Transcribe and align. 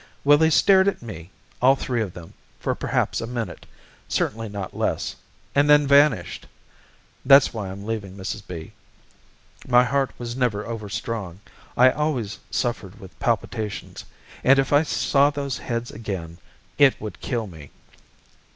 Well, 0.23 0.39
they 0.39 0.49
stared 0.49 0.87
at 0.87 1.03
me, 1.03 1.29
all 1.61 1.75
three 1.75 2.01
of 2.01 2.11
them, 2.13 2.33
for 2.59 2.73
perhaps 2.73 3.21
a 3.21 3.27
minute, 3.27 3.67
certainly 4.07 4.49
not 4.49 4.75
less, 4.75 5.15
and 5.53 5.69
then 5.69 5.85
vanished. 5.85 6.47
That's 7.23 7.53
why 7.53 7.69
I'm 7.69 7.85
leaving, 7.85 8.17
Mrs. 8.17 8.41
B. 8.47 8.71
My 9.67 9.83
heart 9.83 10.09
was 10.17 10.35
never 10.35 10.65
overstrong. 10.65 11.39
I 11.77 11.91
always 11.91 12.39
suffered 12.49 12.99
with 12.99 13.19
palpitations, 13.19 14.03
and 14.43 14.57
if 14.57 14.73
I 14.73 14.81
saw 14.81 15.29
those 15.29 15.59
heads 15.59 15.91
again, 15.91 16.39
it 16.79 16.99
would 16.99 17.21
kill 17.21 17.45
me." 17.45 17.69